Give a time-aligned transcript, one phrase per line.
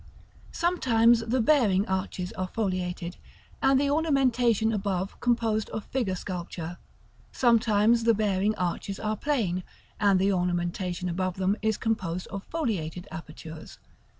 [0.51, 3.17] Sometimes the bearing arches are foliated,
[3.61, 6.79] and the ornamentation above composed of figure sculpture;
[7.31, 9.63] sometimes the bearing arches are plain,
[9.99, 13.77] and the ornamentation above them is composed of foliated apertures.